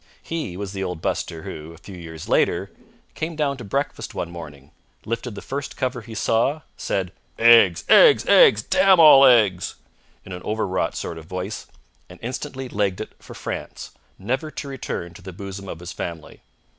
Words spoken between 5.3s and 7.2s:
the first cover he saw, said